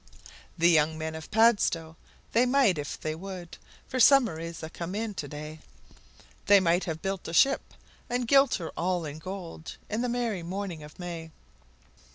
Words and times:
The 0.57 0.67
young 0.71 0.97
men 0.97 1.13
of 1.13 1.29
Padstow, 1.29 1.95
they 2.31 2.47
might 2.47 2.79
if 2.79 2.99
they 2.99 3.13
would 3.13 3.55
For 3.87 3.99
summer 3.99 4.39
is 4.39 4.63
a 4.63 4.69
come 4.71 4.95
in 4.95 5.13
to 5.13 5.27
day 5.27 5.59
They 6.47 6.59
might 6.59 6.85
have 6.85 7.03
built 7.03 7.27
a 7.27 7.33
ship, 7.33 7.75
and 8.09 8.27
gilt 8.27 8.55
her 8.55 8.71
all 8.71 9.05
in 9.05 9.19
gold, 9.19 9.77
In 9.91 10.01
the 10.01 10.09
merry 10.09 10.41
morning 10.41 10.81
of 10.81 10.97
May! 10.97 11.29